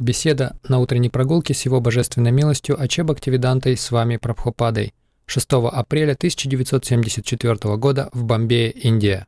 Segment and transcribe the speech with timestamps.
[0.00, 4.94] Беседа на утренней прогулке с его божественной милостью Аче Бхактивидантой с вами Прабхупадой
[5.26, 9.26] 6 апреля 1974 года в Бомбее, Индия.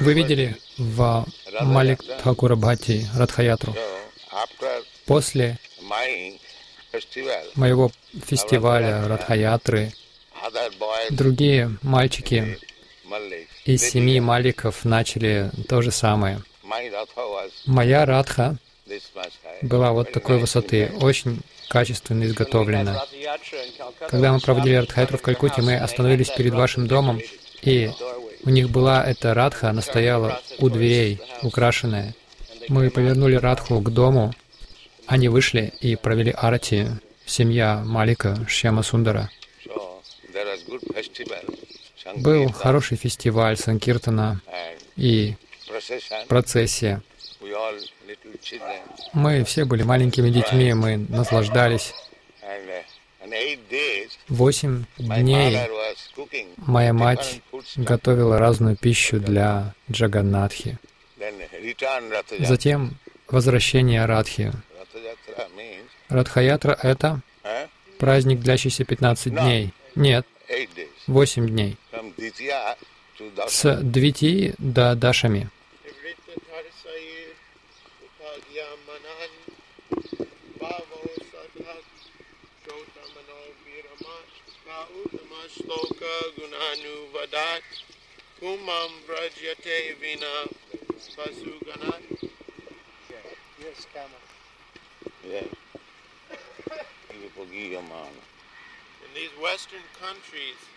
[0.00, 1.24] Вы видели в
[1.60, 3.76] Малик Бхати Радхаятру.
[5.06, 5.60] После
[7.54, 7.92] моего
[8.24, 9.92] фестиваля Радхаятры
[11.10, 12.58] другие мальчики
[13.66, 16.40] из семи маликов начали то же самое.
[17.66, 18.56] Моя радха
[19.60, 23.04] была вот такой высоты, очень качественно изготовлена.
[24.08, 27.20] Когда мы проводили Радхаятру в Калькутте, мы остановились перед вашим домом,
[27.62, 27.90] и
[28.44, 32.14] у них была эта радха, она стояла у дверей, украшенная.
[32.68, 34.32] Мы повернули радху к дому,
[35.06, 36.86] они вышли и провели арати,
[37.26, 39.28] семья Малика Шьяма Сундара.
[42.14, 44.40] Был хороший фестиваль Санкиртана
[44.96, 45.34] и
[46.28, 47.02] процессия.
[49.12, 51.92] Мы все были маленькими детьми, мы наслаждались.
[54.28, 55.58] Восемь дней
[56.58, 57.40] моя мать
[57.76, 60.78] готовила разную пищу для Джаганнатхи.
[62.38, 62.96] Затем
[63.28, 64.52] возвращение Радхи.
[66.08, 67.20] Радхаятра— это
[67.98, 69.72] праздник, длящийся 15 дней.
[69.96, 70.88] Нет, eight days.
[71.06, 71.76] 8 дней.
[73.48, 75.48] С Двити до Дашами.
[88.40, 90.34] Kumam Brajyate Vina
[91.16, 92.02] Vasuganat.
[93.58, 94.18] Yes, Kama.
[95.24, 95.48] Yeah.
[97.22, 98.35] Yupagiyamana.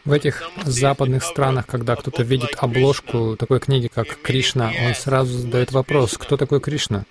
[0.05, 5.71] В этих западных странах, когда кто-то видит обложку такой книги, как Кришна, он сразу задает
[5.71, 7.05] вопрос, кто такой Кришна?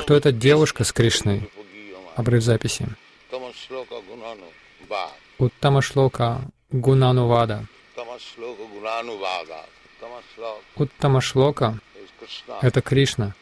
[0.00, 1.50] Кто эта девушка с Кришной?
[2.14, 2.86] Обрыв записи.
[3.30, 4.46] Tamasloka gunanu
[4.88, 5.10] ba.
[5.38, 6.40] Уттама Шлока
[6.70, 7.66] Гунанувада.
[7.94, 9.66] Tamasloka gunanu vada.
[10.00, 13.34] Tamaslok Уттама Шлока is Krishna,— это Кришна,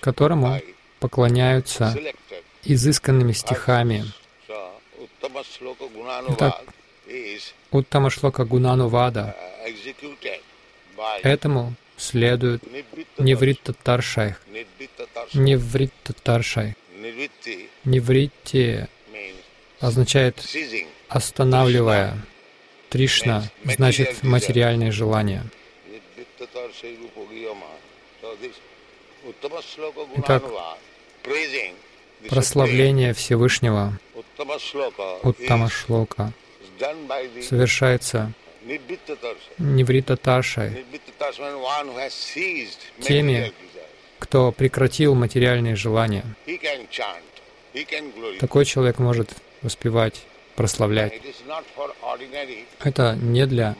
[0.00, 0.60] которому
[1.00, 1.96] поклоняются
[2.62, 4.04] изысканными стихами.
[6.30, 6.62] Итак,
[7.70, 9.36] Уттама Шлока Гунанувада.
[10.96, 12.62] uh, Этому следует.
[13.18, 14.34] Nivritta Tarsha.
[15.34, 16.76] Невритта Таршай.
[17.84, 18.86] Невритти
[19.80, 20.42] означает
[21.08, 22.18] останавливая.
[22.88, 25.44] Тришна значит материальные желания.
[30.16, 30.44] Итак,
[32.28, 33.98] Прославление Всевышнего
[34.38, 36.32] Уттама Шлока
[37.42, 38.32] совершается
[38.66, 39.50] Nivritta Tarsha.
[39.58, 43.52] Неврита Таршай, Nivritta Tarsha means one who has ceased Теми,
[44.18, 46.24] кто прекратил материальные желания.
[48.40, 49.30] Такой человек может
[49.62, 50.22] воспевать,
[50.56, 51.12] прославлять.
[52.82, 53.76] Это не для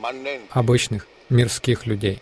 [0.51, 2.21] обычных мирских людей.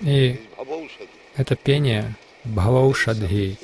[0.00, 0.36] И
[1.36, 2.14] это пение
[2.44, 3.58] Бхаваушадхи,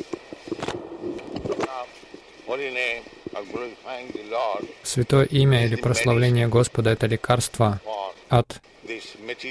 [4.82, 7.80] Святое имя или прославление Господа— это лекарство
[8.28, 8.60] от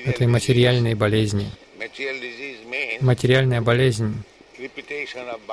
[0.06, 1.50] этой материальной болезни.
[3.02, 4.24] Материальная болезнь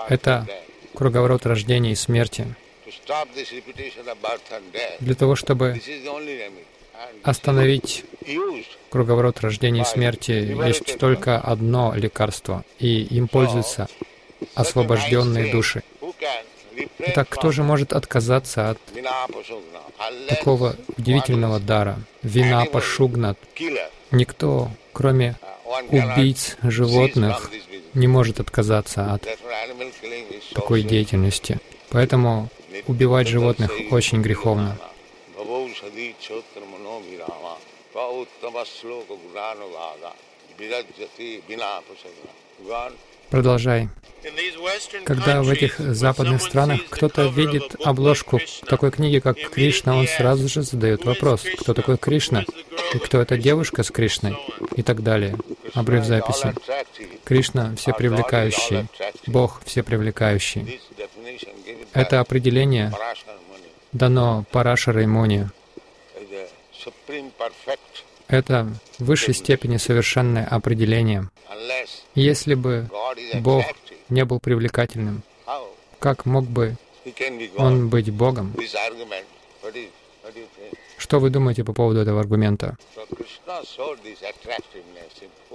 [0.09, 0.47] Это
[0.95, 2.55] круговорот рождения и смерти.
[5.01, 5.81] Для того, чтобы
[7.23, 8.05] остановить
[8.91, 10.33] круговорот рождения и смерти,
[10.67, 13.89] есть только одно лекарство, и им пользуются
[14.55, 15.83] освобожденные души.
[16.99, 18.79] Итак, кто же может отказаться от
[20.29, 21.99] такого удивительного дара?
[22.23, 23.39] Вина пашугнат.
[24.11, 25.37] Никто, кроме
[25.91, 27.51] убийц животных,
[27.95, 29.27] не может отказаться от
[30.55, 31.59] такой деятельности.
[31.91, 32.49] Поэтому
[32.87, 34.79] убивать животных очень греховно.
[43.31, 43.89] Продолжай.
[45.05, 50.63] Когда в этих западных странах кто-то видит обложку такой книги, как Кришна, он сразу же
[50.63, 52.45] задает вопрос, кто такой Кришна,
[52.95, 54.37] и кто эта девушка с Кришной,
[54.77, 55.37] и так далее.
[55.75, 56.55] Обрыв записи.
[57.25, 58.87] Кришна всепривлекающий,
[59.27, 60.63] Бог всепривлекающий.
[60.63, 62.93] This definition given by Это определение
[63.93, 65.49] дано Парашарой Муни.
[68.29, 71.29] Это в высшей степени совершенное определение.
[72.15, 72.89] Если бы
[73.41, 73.65] Бог
[74.09, 75.23] не был привлекательным,
[75.99, 76.77] как мог бы
[77.57, 78.55] он быть Богом?
[80.99, 82.77] Что вы думаете по поводу этого аргумента?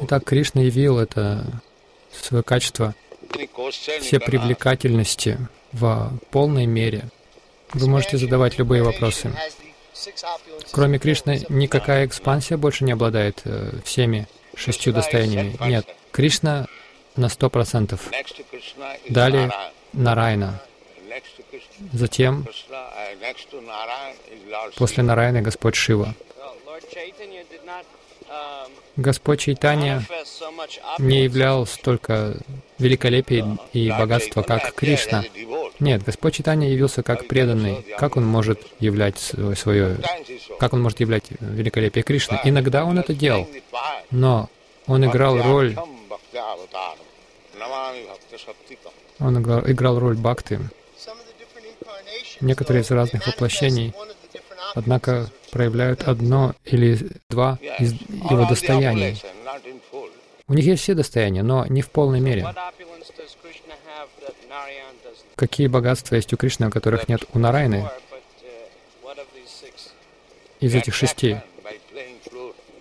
[0.02, 1.62] Итак, Кришна явил это
[2.12, 2.96] свое качество
[4.02, 5.38] все привлекательности
[5.72, 7.10] в полной мере.
[7.74, 9.32] Вы можете задавать любые вопросы.
[10.72, 15.58] Кроме Кришны, никакая экспансия больше не обладает э, всеми шестью достояниями.
[15.66, 16.68] Нет, Кришна
[17.16, 18.10] на сто процентов.
[19.10, 19.52] Далее.
[19.94, 20.62] Нарайна.
[21.92, 22.48] Затем
[24.78, 25.04] после.
[25.04, 26.16] Нарайны Господь Шива.
[28.96, 30.04] Господь Чайтанья
[31.00, 32.38] не являл столько
[32.78, 35.24] великолепия и богатства, как Кришна.
[35.80, 37.86] Нет, Господь Читания явился как преданный.
[37.98, 39.18] Как он может являть
[39.56, 39.98] свое,
[40.60, 42.40] как он может являть великолепие Кришны?
[42.44, 43.48] Иногда он это делал,
[44.12, 44.50] но
[44.88, 45.76] он играл роль,
[49.20, 50.60] он играл, играл роль бхакты.
[52.42, 53.94] Некоторые из разных воплощений,
[54.76, 56.98] Однако проявляют одно или
[57.30, 59.22] два из его достояний.
[60.48, 62.48] У них есть все достояния, но не в полной мере.
[65.36, 67.90] Какие богатства есть у Кришны, которых нет у Нарайны
[70.60, 71.38] из этих шести?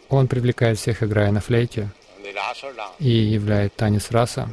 [0.09, 1.89] Он привлекает всех, играя на флейте,
[2.99, 4.49] и являет танец раса.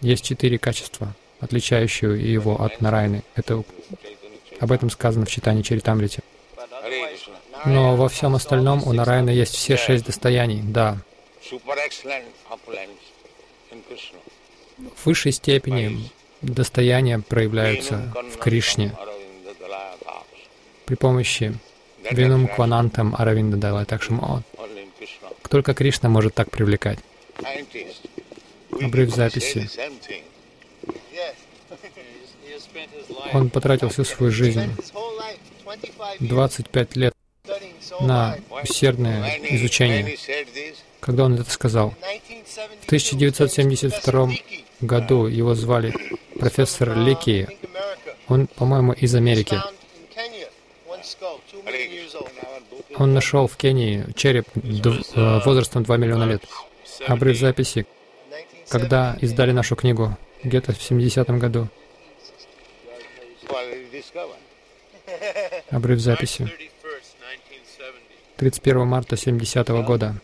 [0.00, 3.22] Есть четыре качества, отличающие его от Нарайны.
[3.36, 3.62] Это
[4.60, 6.22] об этом сказано в читании Krishna.
[7.64, 10.62] Но во всем остальном у Нарайны есть все шесть достояний.
[10.62, 10.98] Да,
[14.96, 16.10] в высшей степени
[16.42, 18.92] достояния проявляются в Кришне
[20.86, 21.54] при помощи
[22.10, 23.84] Винум Кванантам Аравинда Дала.
[23.84, 25.34] Так что о, only in Krishna.
[25.50, 26.98] только Кришна может так привлекать.
[28.70, 29.68] Обрыв say записи.
[33.32, 34.72] Он потратил всю свою жизнь,
[36.20, 37.14] 25 лет,
[38.00, 40.16] на усердное изучение.
[41.00, 41.94] Когда он это сказал,
[42.80, 44.30] в 1972
[44.80, 45.94] году его звали
[46.38, 47.48] профессор Лики.
[48.28, 49.60] Он, по-моему, из Америки.
[52.96, 56.42] Он нашел в Кении череп э, возрастом 2 миллиона лет.
[57.06, 57.86] Обрыв записи,
[58.68, 61.68] когда издали нашу книгу, где-то в 70-м году.
[65.70, 66.50] Обрыв записи.
[66.98, 68.36] 31st, 1970.
[68.36, 70.14] 31 марта 70 года.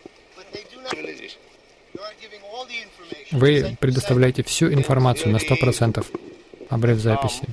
[3.33, 6.05] Вы предоставляете всю информацию на 100%.
[6.71, 7.45] Обрыв записи.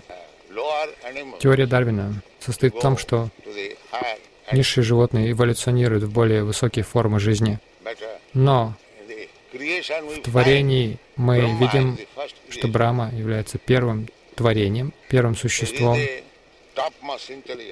[1.39, 3.29] Теория Дарвина состоит в том, что
[4.51, 7.59] низшие животные эволюционируют в более высокие формы жизни.
[8.33, 8.75] Но
[9.51, 11.97] в творении мы видим,
[12.49, 12.67] что.
[12.67, 15.97] Брахма является первым творением, первым существом.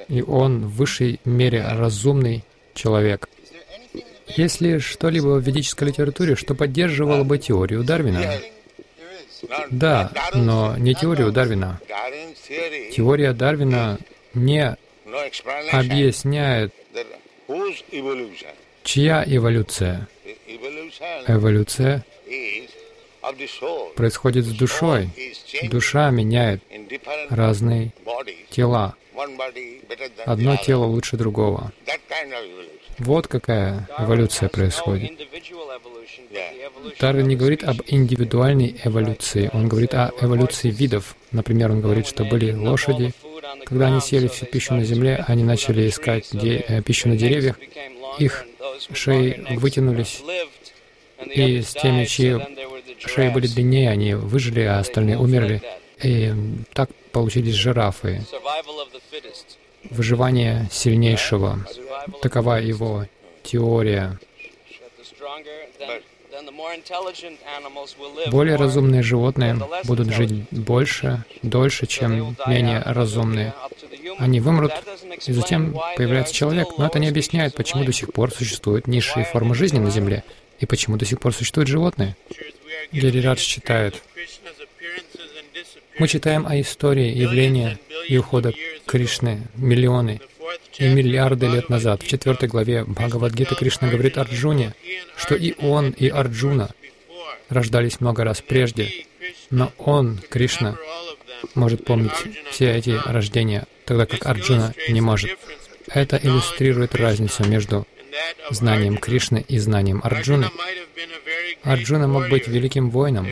[0.07, 2.44] И он в высшей мере разумный
[2.74, 3.30] человек.
[4.28, 8.40] Есть ли что-либо в ведической литературе, что поддерживало бы теорию Дарвина?
[9.72, 11.80] Да, но не теорию Дарвина.
[12.92, 13.98] Теория Дарвина
[14.34, 14.75] не
[15.72, 16.74] объясняет,
[18.84, 20.07] чья эволюция.
[20.48, 22.06] Evolution Эволюция
[23.95, 25.10] происходит с душой.
[25.69, 26.62] Душа меняет
[27.30, 27.92] разные
[28.50, 28.95] тела.
[30.25, 31.72] Одно тело лучше другого.
[33.00, 35.12] Вот какая эволюция происходит.
[37.00, 41.15] Дарвин не говорит об индивидуальной эволюции, он говорит о эволюции видов.
[41.32, 43.12] Например, он говорит, что были лошади,
[43.65, 47.58] когда они съели всю пищу на земле, они начали искать де- э, пищу на деревьях,
[48.17, 48.46] их
[48.94, 50.22] шеи вытянулись,
[51.25, 52.38] и с теми, чьи
[53.08, 55.62] шеи были длиннее, они выжили, а остальные умерли.
[56.03, 56.34] И
[56.74, 58.22] так получились жирафы.
[59.89, 61.65] Выживание сильнейшего.
[62.22, 63.06] Такова его
[63.44, 64.20] теория.
[68.32, 73.53] Более разумные животные будут жить больше, дольше, чем менее разумные.
[74.18, 74.74] Они вымрут,
[75.25, 76.68] и затем появляется человек.
[76.77, 80.24] Но это не объясняет, почему до сих пор существуют низшие формы жизни на Земле,
[80.60, 82.15] и почему до сих пор существуют животные.
[82.91, 84.01] Гирирадж читает.
[85.98, 88.53] Мы читаем о истории явления и ухода
[88.86, 90.22] Кришны миллионы
[90.77, 92.01] и миллиарды лет назад.
[92.01, 94.74] В четвертой главе Бхагавадгиты Кришна говорит Арджуне,
[95.17, 96.69] что и он, и Арджуна
[97.50, 99.05] рождались много раз прежде,
[99.50, 100.77] но он, Кришна,
[101.55, 102.12] может помнить
[102.51, 105.38] все эти рождения, тогда как Арджуна не может.
[105.88, 107.86] Это иллюстрирует разницу между
[108.50, 110.50] знанием Кришны и знанием Арджуны.
[111.63, 113.27] Арджуна мог быть великим воином,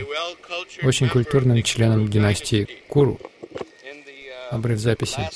[0.82, 3.18] очень культурным членом династии Куру.
[4.50, 5.28] Обрыв записи.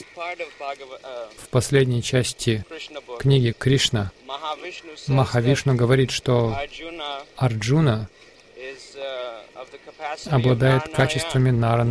[1.37, 2.65] В последней части
[3.19, 4.11] книги Кришна
[5.07, 6.57] Махавишну говорит, что
[7.37, 8.09] Арджуна
[10.31, 11.85] обладает качествами Нара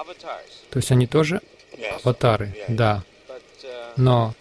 [0.00, 0.50] avatars.
[0.70, 1.40] То есть они тоже
[2.02, 3.02] аватары, да.
[3.28, 4.34] But uh, Но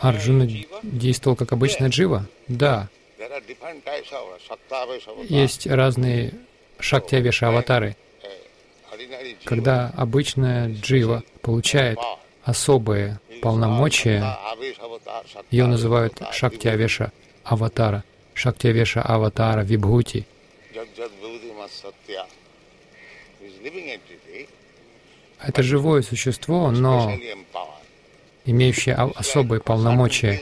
[0.00, 0.48] Арджуна
[0.82, 2.26] действовал как обычная джива?
[2.48, 2.88] Да.
[5.28, 6.32] Есть разные
[6.78, 7.96] шактиавеша аватары.
[9.44, 11.98] Когда обычная джива получает
[12.42, 14.36] особые полномочия,
[15.50, 17.12] ее называют avatar, шактиавеша
[17.44, 20.26] аватара, шактиавеша аватара, вибхути.
[25.42, 27.12] Это живое существо, но
[28.44, 30.40] о- особые полномочия.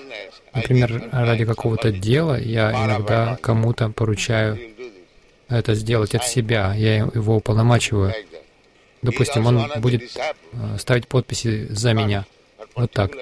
[0.55, 4.59] Например, ради какого-то дела я иногда кому-то поручаю
[5.49, 8.13] это сделать от себя, я его уполномачиваю.
[9.03, 12.27] Допустим, он будет э, ставить подписи за меня.
[12.75, 13.13] Вот так.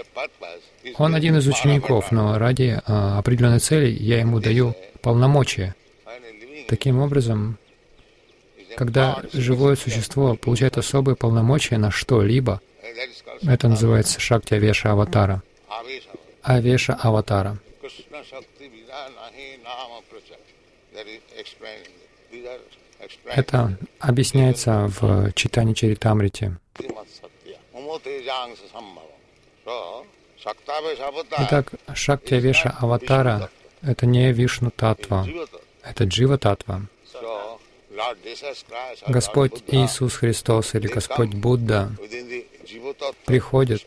[0.99, 5.75] Он один из учеников, но ради э, определенной цели я ему даю полномочия.
[6.69, 7.59] Таким образом,
[8.77, 12.61] когда живое существо получает особые полномочия на что-либо,
[13.47, 15.43] это называется шакти авеша аватара.
[16.43, 17.59] Авеша аватара.
[23.25, 25.75] Это объясняется в читании
[31.01, 31.37] Avatar.
[31.39, 33.51] Итак, шакти авеша аватара—
[33.83, 35.27] это не Вишну Татва,
[35.83, 36.83] это Джива Татва.
[39.07, 41.91] Господь Иисус Христос или Господь Будда
[43.25, 43.83] приходят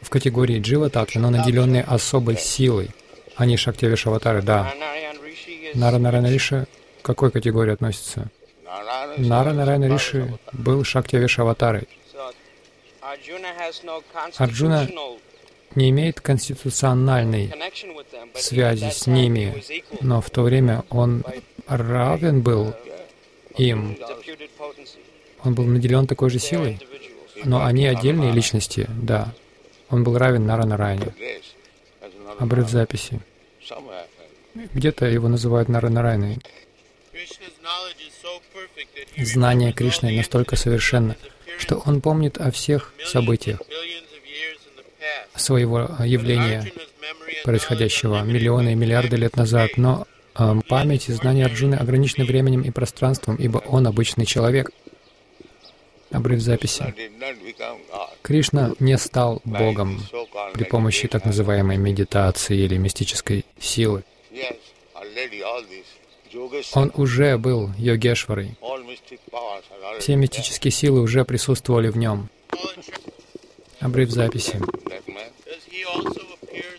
[0.00, 2.90] в категории Джива Татвы, но наделенные особой силой.
[3.36, 4.72] Они шакти авеша аватары, да.
[4.74, 6.66] Narayan Rishi is Нара Нарайна Риши
[7.00, 8.30] к какой категории относится?
[8.64, 9.94] Narayana Нара is Нарайна Avatar.
[9.94, 11.88] Риши был шакти авеша аватарой.
[12.12, 12.32] so
[13.00, 14.02] Arjuna has no
[14.36, 14.88] Арджуна
[15.74, 17.52] не имеет конституциональной
[18.34, 19.62] связи с ними,
[20.00, 21.24] но в то время он
[21.66, 22.74] равен был
[23.56, 23.96] им.
[25.44, 26.78] Он был наделен такой же силой,
[27.44, 29.34] но они отдельные личности, да.
[29.90, 31.06] Он был равен Нара Нарайне.
[31.18, 31.42] Grace,
[32.00, 33.20] as another Обрыв записи.
[34.54, 36.38] Где-то его называют Нара Нарайной.
[37.12, 41.16] Krishna's knowledge is so perfect that he Знание Кришны настолько совершенно,
[41.58, 43.60] что он помнит о всех событиях
[45.34, 46.72] своего явления,
[47.44, 50.06] происходящего миллионы и миллиарды лет назад, но
[50.68, 54.70] память и знания Арджуны ограничены временем и пространством, ибо он обычный человек.
[56.10, 56.94] Обрыв записи.
[58.20, 60.02] Кришна не стал Богом
[60.52, 64.04] при помощи так называемой медитации или мистической силы.
[66.74, 68.56] Он уже был йогешварой.
[70.00, 72.28] Все мистические силы уже присутствовали в нем.
[73.80, 74.60] Обрыв записи.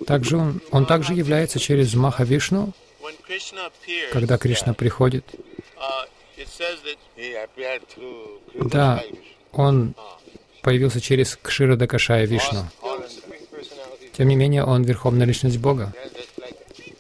[0.06, 2.74] Также он, он также является через Махавишну?
[4.12, 5.26] Когда Кришна приходит.
[5.78, 6.08] uh,
[7.46, 9.04] appeared through Да,
[9.52, 9.96] он
[10.62, 12.66] появился через Кшира Дакашая Вишну.
[14.14, 15.94] Тем не менее, он Верховная Личность Бога.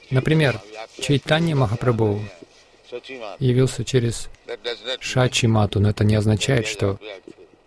[0.09, 0.59] Например,
[0.99, 2.21] Чайтанья Махапрабху
[3.39, 6.99] явился через That does not Шачи Мату, но это не означает, что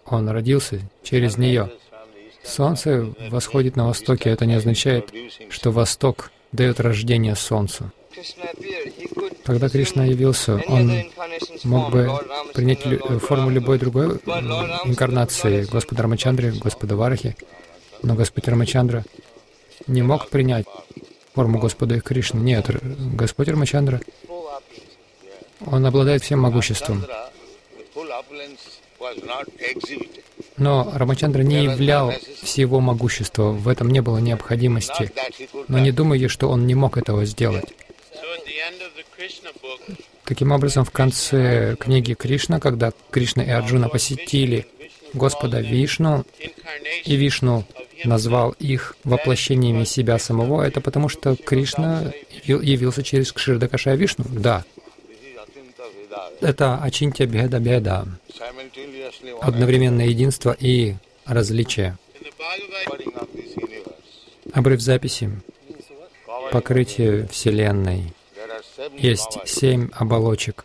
[0.05, 1.71] он родился через нее.
[2.45, 5.12] Солнце восходит на востоке, это не означает,
[5.50, 7.91] что Восток дает рождение Солнцу.
[9.47, 10.93] Когда Кришна явился, он
[11.62, 12.11] мог бы
[12.53, 14.17] принять Lord форму любой другой
[14.85, 17.37] инкарнации Господа Рамачандры, Господа Варахи,
[18.03, 19.05] но Господь Рамачандра
[19.87, 20.67] не мог принять
[21.33, 22.41] форму Господа Кришны.
[22.41, 22.69] Нет,
[23.15, 24.00] Господь Рамачандра,
[25.65, 27.05] он обладает всем могуществом.
[30.57, 32.12] Но Рамачандра не являл
[32.43, 35.12] всего могущества, в этом не было необходимости.
[35.69, 37.73] Но не думайте, что он не мог этого сделать.
[40.25, 44.67] Таким образом, в конце книги Кришна, когда Кришна и Арджуна посетили
[45.15, 46.25] Господа Вишну,
[47.05, 47.65] и Вишну
[48.05, 52.13] назвал их воплощениями себя самого, это потому что Кришна
[52.45, 54.25] яви- явился через Кширдакашая Вишну.
[54.29, 54.65] Да,
[56.41, 58.05] это Ачинтя Беда Беда,
[59.41, 61.97] одновременное единство и различие.
[64.53, 65.31] Обрыв записи,
[66.51, 68.13] покрытие Вселенной.
[68.97, 70.64] Есть семь оболочек.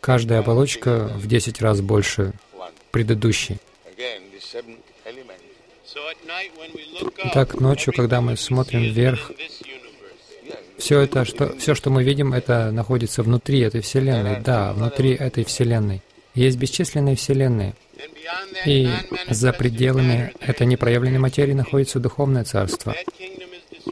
[0.00, 2.32] Каждая оболочка в десять раз больше
[2.90, 3.58] предыдущей.
[7.24, 9.32] Итак, ночью, когда мы смотрим вверх,
[10.78, 14.40] все это, что, все, что мы видим, это находится внутри этой Вселенной.
[14.40, 16.02] Да, внутри этой Вселенной.
[16.34, 17.74] Есть бесчисленные Вселенные.
[18.64, 18.88] И
[19.28, 22.94] за пределами этой непроявленной материи находится Духовное Царство.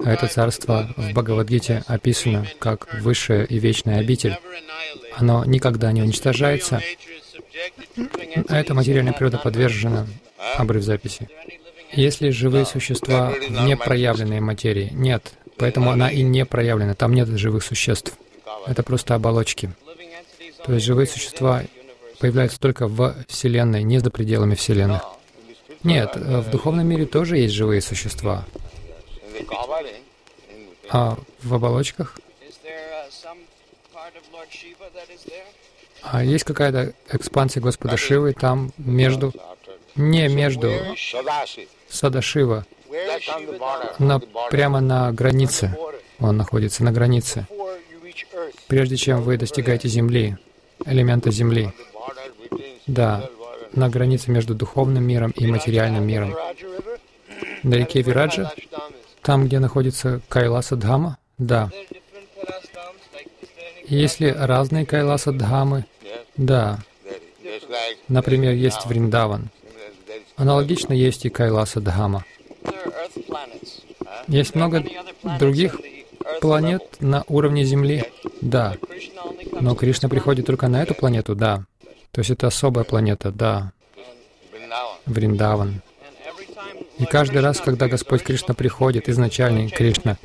[0.05, 4.37] А Это царство в Бхагавадгите описано как высшая и вечная обитель.
[5.17, 6.83] Оно никогда не уничтожается,
[8.49, 10.07] а эта материальная природа подвержена
[10.57, 11.29] обрыв записи.
[11.93, 14.91] Есть ли живые существа в непроявленной материи?
[14.93, 15.33] Нет.
[15.57, 16.95] Поэтому она и не проявлена.
[16.95, 18.13] Там нет живых существ.
[18.67, 19.71] Это просто оболочки.
[20.65, 21.63] То есть живые существа
[22.19, 25.03] появляются только в Вселенной, не за пределами Вселенных.
[25.83, 28.45] Нет, в духовном мире тоже есть живые существа.
[30.91, 32.19] А в оболочках?
[32.19, 32.23] Uh?
[36.03, 39.33] А есть какая-то экспансия Господа Шивы там между,
[39.95, 40.73] не между.
[41.89, 43.95] Садашива, the border.
[43.99, 45.77] на, прямо на границе.
[46.19, 47.47] Он находится на границе.
[48.69, 50.37] Прежде чем вы достигаете Земли,
[50.85, 51.73] элемента Земли,
[52.87, 53.29] да,
[53.73, 56.35] на границе между духовным миром и материальным миром.
[57.63, 58.53] На реке Вираджа.
[59.27, 61.69] Там, где находится Кайласа Дхама, да.
[63.89, 65.85] Есть ли разные Кайласа Дхамы?
[66.37, 66.79] Да.
[68.07, 69.51] Например, есть Вриндаван.
[70.37, 72.25] Аналогично есть и Кайласа Дхама.
[74.29, 74.85] Есть много
[75.41, 75.77] других
[76.41, 78.05] планет на уровне Земли?
[78.41, 78.77] Да.
[79.61, 81.35] Но Кришна приходит только на эту планету?
[81.35, 81.65] Да.
[82.13, 83.33] То есть это особая планета?
[83.33, 83.73] Да.
[85.05, 85.83] Вриндаван.
[86.99, 90.17] И каждый раз, когда Господь Кришна приходит, изначальный Кришна,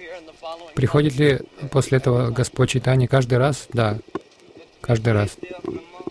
[0.75, 1.39] приходит ли
[1.71, 3.67] после этого Господь Чайтани каждый раз?
[3.73, 3.99] Да.
[4.79, 5.37] Каждый раз.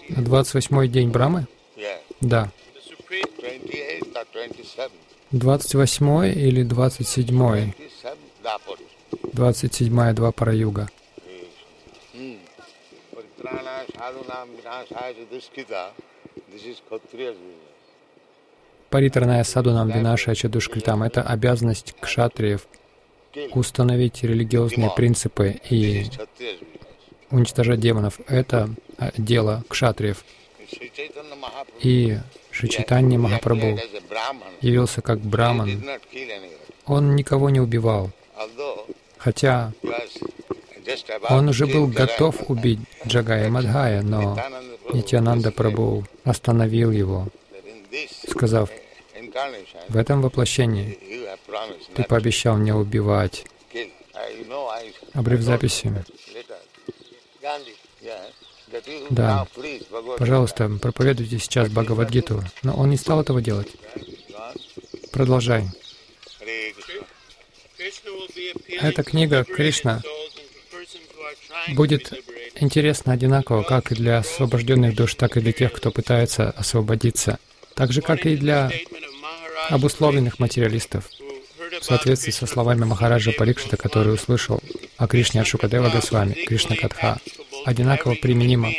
[0.09, 1.47] На 28-й день Брамы?
[2.21, 2.51] Да.
[2.75, 4.91] The supreme 28th or 27th.
[5.33, 7.27] 28 или 27?
[7.37, 8.79] 27 Dapur.
[9.33, 10.89] 27 два параюга.
[13.41, 15.93] Paritrana sadhunam vinasaya duskita.
[16.53, 17.37] This is Kshatriya's
[18.91, 22.67] Паритраная садунам винаша чадушкритам— это обязанность кшатриев
[23.55, 26.07] установить религиозные принципы и
[27.31, 28.19] уничтожать демонов.
[28.27, 30.25] Это а, дело кшатриев.
[31.81, 32.19] И
[32.51, 33.79] Шичитанья Махапрабху
[34.61, 35.85] явился как браман.
[36.87, 38.11] Он никого не убивал,
[39.19, 39.73] хотя
[41.29, 44.37] он уже был готов убить Джагая Мадхая, но
[44.93, 47.29] Нитянанда Прабху остановил его,
[48.29, 48.71] сказав,
[49.89, 50.99] в этом воплощении
[51.95, 53.45] ты пообещал мне убивать.
[55.15, 55.93] Обрыв записи.
[59.11, 59.47] Да.
[60.19, 62.45] Пожалуйста, проповедуйте сейчас Бхагавадгиту.
[62.63, 63.69] Но он не стал этого делать.
[65.13, 65.65] Продолжай.
[68.81, 70.03] Эта книга Кришна
[71.69, 72.13] будет
[72.57, 77.39] интересно одинаково как и для освобожденных душ, так и для тех, кто пытается освободиться.
[77.75, 78.71] Так же, как и для
[79.71, 81.09] обусловленных материалистов.
[81.81, 84.61] В соответствии со словами Махараджа Парикшита, который услышал
[84.97, 87.19] о Кришне от Шукадева Госвами, Кришна Катха,
[87.65, 88.73] одинаково применимо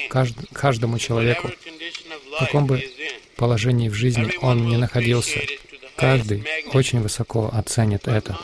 [0.53, 1.49] каждому человеку,
[2.35, 2.83] в каком бы
[3.37, 5.39] положении в жизни он не находился.
[5.95, 8.37] Каждый очень высоко оценит это.